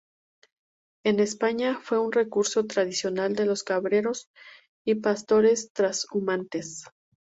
En 1.05 1.19
España, 1.19 1.79
fue 1.79 1.99
un 1.99 2.11
recurso 2.11 2.65
tradicional 2.65 3.35
de 3.35 3.45
los 3.45 3.61
cabreros 3.61 4.31
y 4.83 4.95
pastores 4.95 5.69
trashumantes. 5.73 6.85